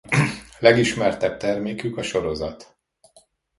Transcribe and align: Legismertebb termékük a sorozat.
Legismertebb 0.59 1.37
termékük 1.37 1.97
a 1.97 2.03
sorozat. 2.03 2.75